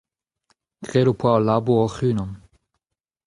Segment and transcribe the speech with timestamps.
[0.87, 2.31] Graet ho poa al labour hoc'h-unan.